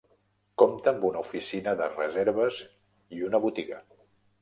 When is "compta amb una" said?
0.61-1.21